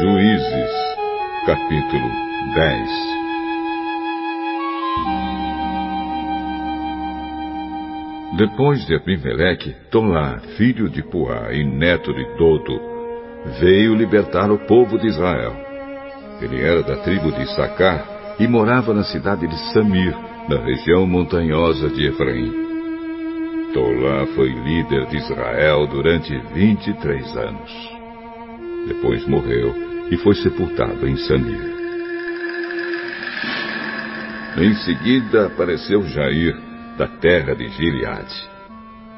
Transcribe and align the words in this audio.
Juízes, 0.00 0.70
capítulo 1.46 2.08
10 2.52 2.90
Depois 8.36 8.84
de 8.86 8.96
Abimeleque, 8.96 9.76
Tolá, 9.92 10.40
filho 10.56 10.90
de 10.90 11.00
Puá 11.00 11.52
e 11.52 11.62
neto 11.62 12.12
de 12.12 12.24
Dodo, 12.36 12.80
veio 13.60 13.94
libertar 13.94 14.50
o 14.50 14.58
povo 14.66 14.98
de 14.98 15.06
Israel. 15.06 15.54
Ele 16.40 16.60
era 16.60 16.82
da 16.82 16.96
tribo 16.96 17.30
de 17.30 17.46
Sacar 17.54 18.36
e 18.40 18.48
morava 18.48 18.92
na 18.92 19.04
cidade 19.04 19.46
de 19.46 19.56
Samir, 19.72 20.16
na 20.48 20.58
região 20.58 21.06
montanhosa 21.06 21.88
de 21.90 22.08
Efraim. 22.08 22.52
Tolá 23.72 24.26
foi 24.34 24.48
líder 24.48 25.06
de 25.06 25.18
Israel 25.18 25.86
durante 25.86 26.36
23 26.52 27.36
anos. 27.36 27.93
Depois 28.86 29.26
morreu 29.26 29.74
e 30.10 30.16
foi 30.18 30.34
sepultado 30.34 31.06
em 31.06 31.16
Samir. 31.16 31.74
Em 34.56 34.74
seguida 34.76 35.46
apareceu 35.46 36.02
Jair, 36.04 36.56
da 36.96 37.08
terra 37.08 37.54
de 37.54 37.68
Gileade. 37.70 38.48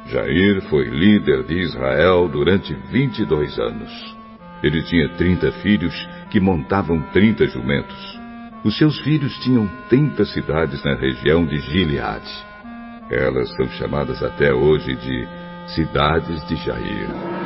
Jair 0.06 0.62
foi 0.70 0.84
líder 0.84 1.42
de 1.42 1.60
Israel 1.60 2.28
durante 2.28 2.72
22 2.90 3.58
anos. 3.58 4.16
Ele 4.62 4.82
tinha 4.84 5.08
30 5.10 5.52
filhos 5.60 5.95
que 6.30 6.40
montavam 6.40 7.02
30 7.12 7.46
jumentos. 7.48 8.20
Os 8.64 8.78
seus 8.78 8.98
filhos 9.01 9.36
tinham 9.40 9.68
30 9.88 10.24
cidades 10.24 10.82
na 10.82 10.95
região 10.95 11.45
de 11.45 11.58
Gileade. 11.58 12.46
Elas 13.10 13.54
são 13.56 13.68
chamadas 13.70 14.23
até 14.23 14.52
hoje 14.52 14.95
de 14.96 15.28
Cidades 15.74 16.46
de 16.48 16.56
Jair. 16.56 17.45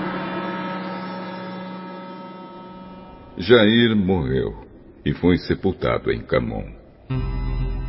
Jair 3.40 3.96
morreu 3.96 4.54
e 5.04 5.14
foi 5.14 5.38
sepultado 5.38 6.12
em 6.12 6.20
Camon. 6.20 6.66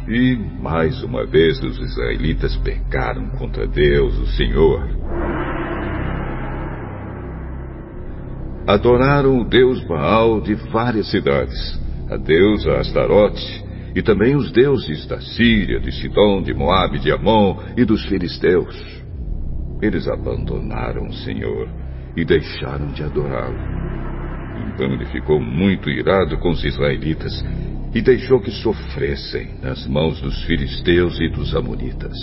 E, 0.07 0.37
mais 0.61 1.03
uma 1.03 1.25
vez, 1.25 1.61
os 1.61 1.77
israelitas 1.77 2.55
pecaram 2.57 3.29
contra 3.31 3.67
Deus, 3.67 4.17
o 4.17 4.27
Senhor. 4.27 4.81
Adoraram 8.65 9.41
o 9.41 9.43
deus 9.43 9.83
Baal 9.85 10.39
de 10.39 10.53
várias 10.71 11.11
cidades, 11.11 11.79
a 12.09 12.15
deusa 12.15 12.77
Astarote, 12.77 13.65
e 13.93 14.01
também 14.01 14.37
os 14.37 14.51
deuses 14.53 15.05
da 15.05 15.19
Síria, 15.19 15.81
de 15.81 15.91
Sidom, 15.91 16.41
de 16.41 16.53
Moabe, 16.53 16.97
de 16.97 17.11
Amon 17.11 17.57
e 17.75 17.83
dos 17.83 18.05
filisteus. 18.05 19.03
Eles 19.81 20.07
abandonaram 20.07 21.07
o 21.07 21.13
Senhor 21.13 21.67
e 22.15 22.23
deixaram 22.23 22.87
de 22.93 23.03
adorá-lo. 23.03 24.00
Então 24.67 24.93
ele 24.93 25.05
ficou 25.05 25.39
muito 25.39 25.89
irado 25.89 26.37
com 26.37 26.49
os 26.49 26.63
israelitas 26.63 27.33
e 27.93 28.01
deixou 28.01 28.39
que 28.39 28.51
sofressem 28.51 29.55
nas 29.61 29.85
mãos 29.87 30.21
dos 30.21 30.43
filisteus 30.43 31.19
e 31.19 31.29
dos 31.29 31.55
amonitas. 31.55 32.17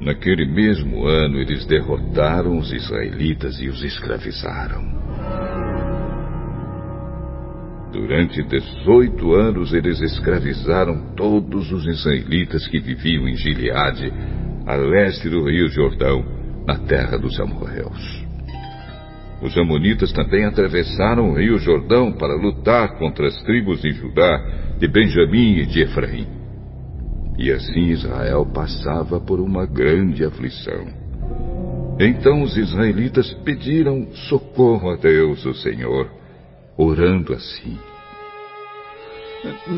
Naquele 0.00 0.46
mesmo 0.46 1.04
ano, 1.04 1.38
eles 1.38 1.66
derrotaram 1.66 2.58
os 2.58 2.72
israelitas 2.72 3.60
e 3.60 3.68
os 3.68 3.82
escravizaram. 3.82 4.84
Durante 7.92 8.42
18 8.42 9.34
anos, 9.34 9.72
eles 9.72 10.00
escravizaram 10.00 11.14
todos 11.16 11.72
os 11.72 11.86
israelitas 11.86 12.68
que 12.68 12.78
viviam 12.78 13.26
em 13.26 13.36
Gileade, 13.36 14.12
a 14.66 14.76
leste 14.76 15.28
do 15.28 15.48
rio 15.48 15.66
Jordão, 15.68 16.24
na 16.66 16.78
terra 16.78 17.16
dos 17.16 17.40
amorreus. 17.40 18.25
Os 19.42 19.56
Amonitas 19.56 20.12
também 20.12 20.44
atravessaram 20.44 21.30
o 21.30 21.34
rio 21.34 21.58
Jordão 21.58 22.12
para 22.12 22.34
lutar 22.34 22.98
contra 22.98 23.26
as 23.26 23.42
tribos 23.42 23.82
de 23.82 23.92
Judá, 23.92 24.38
de 24.78 24.88
Benjamim 24.88 25.58
e 25.58 25.66
de 25.66 25.82
Efraim. 25.82 26.26
E 27.38 27.50
assim 27.52 27.88
Israel 27.88 28.46
passava 28.46 29.20
por 29.20 29.38
uma 29.40 29.66
grande 29.66 30.24
aflição. 30.24 30.86
Então 32.00 32.42
os 32.42 32.56
israelitas 32.56 33.32
pediram 33.44 34.06
socorro 34.28 34.90
a 34.90 34.96
Deus, 34.96 35.44
o 35.44 35.54
Senhor, 35.54 36.10
orando 36.76 37.34
assim: 37.34 37.78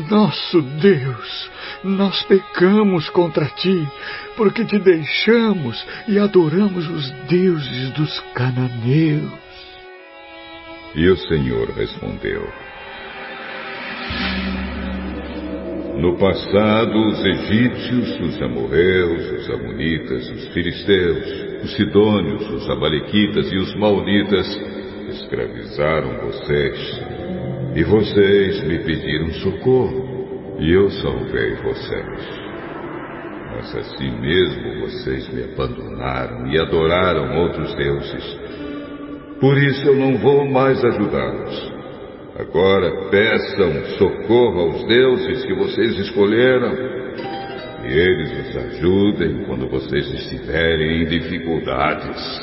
nosso 0.09 0.61
Deus, 0.61 1.51
nós 1.83 2.23
pecamos 2.23 3.09
contra 3.09 3.45
ti, 3.45 3.87
porque 4.35 4.65
te 4.65 4.79
deixamos 4.79 5.85
e 6.07 6.17
adoramos 6.17 6.87
os 6.89 7.11
deuses 7.27 7.91
dos 7.91 8.19
cananeus. 8.33 9.48
E 10.95 11.07
o 11.07 11.15
Senhor 11.15 11.69
respondeu: 11.69 12.41
No 15.99 16.17
passado, 16.17 17.07
os 17.07 17.23
egípcios, 17.23 18.19
os 18.21 18.41
amorreus, 18.41 19.31
os 19.31 19.49
amonitas, 19.51 20.29
os 20.31 20.47
filisteus, 20.47 21.63
os 21.63 21.75
sidônios, 21.75 22.49
os 22.49 22.69
amalequitas 22.71 23.51
e 23.51 23.57
os 23.57 23.75
maonitas 23.75 24.47
escravizaram 25.09 26.25
vocês. 26.25 27.01
E 27.75 27.83
vocês 27.83 28.63
me 28.63 28.79
pediram 28.79 29.31
socorro, 29.33 30.57
e 30.59 30.71
eu 30.71 30.89
salvei 30.89 31.53
vocês. 31.57 32.49
Mas 33.51 33.75
assim 33.75 34.09
mesmo 34.19 34.79
vocês 34.81 35.29
me 35.31 35.43
abandonaram 35.43 36.47
e 36.47 36.59
adoraram 36.59 37.43
outros 37.43 37.75
deuses 37.75 38.68
por 39.39 39.57
isso 39.57 39.87
eu 39.87 39.95
não 39.95 40.17
vou 40.17 40.45
mais 40.49 40.83
ajudá-los. 40.83 41.73
Agora 42.39 43.09
peçam 43.09 43.83
socorro 43.97 44.61
aos 44.61 44.87
deuses 44.87 45.45
que 45.45 45.53
vocês 45.53 45.97
escolheram. 45.99 46.73
E 47.83 47.91
eles 47.91 48.47
os 48.47 48.57
ajudem 48.57 49.45
quando 49.45 49.69
vocês 49.69 50.05
estiverem 50.13 51.01
em 51.01 51.05
dificuldades. 51.05 52.39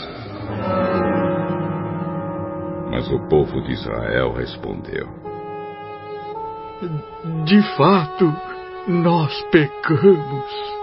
Mas 2.90 3.10
o 3.10 3.28
povo 3.28 3.62
de 3.62 3.72
Israel 3.72 4.32
respondeu: 4.32 5.06
De 7.44 7.62
fato, 7.76 8.34
nós 8.88 9.42
pecamos. 9.50 10.76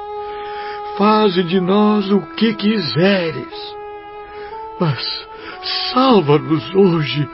Faze 0.97 1.43
de 1.43 1.59
nós 1.59 2.11
o 2.11 2.21
que 2.35 2.53
quiseres. 2.53 3.75
Mas 4.79 5.27
Salva-nos 5.93 6.75
hoje, 6.75 7.27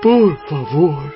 por 0.00 0.36
favor. 0.48 1.12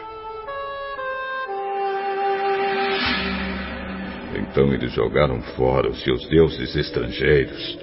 Então 4.35 4.73
eles 4.75 4.93
jogaram 4.93 5.41
fora 5.57 5.89
os 5.89 6.03
seus 6.03 6.27
deuses 6.29 6.75
estrangeiros 6.75 7.79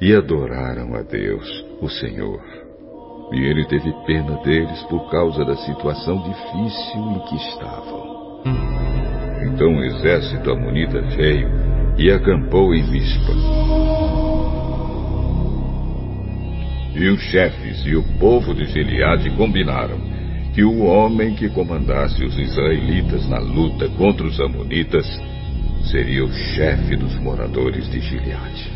e 0.00 0.14
adoraram 0.14 0.94
a 0.94 1.02
Deus, 1.02 1.46
o 1.82 1.88
Senhor. 1.88 2.40
E 3.32 3.40
ele 3.40 3.66
teve 3.66 3.92
pena 4.06 4.36
deles 4.42 4.82
por 4.84 5.10
causa 5.10 5.44
da 5.44 5.56
situação 5.56 6.16
difícil 6.22 7.00
em 7.12 7.18
que 7.26 7.36
estavam. 7.36 8.42
Então 9.44 9.74
o 9.76 9.84
exército 9.84 10.50
amonita 10.50 11.00
veio 11.02 11.48
e 11.98 12.10
acampou 12.10 12.74
em 12.74 12.90
Mispa. 12.90 14.31
E 16.94 17.08
os 17.08 17.20
chefes 17.22 17.84
e 17.86 17.96
o 17.96 18.02
povo 18.18 18.54
de 18.54 18.66
Gileade 18.66 19.30
combinaram 19.30 19.98
que 20.54 20.62
o 20.62 20.84
homem 20.84 21.34
que 21.34 21.48
comandasse 21.48 22.22
os 22.22 22.38
israelitas 22.38 23.26
na 23.28 23.38
luta 23.38 23.88
contra 23.90 24.26
os 24.26 24.38
amonitas 24.38 25.06
seria 25.90 26.24
o 26.24 26.32
chefe 26.32 26.94
dos 26.96 27.14
moradores 27.18 27.90
de 27.90 28.00
Gileade. 28.00 28.70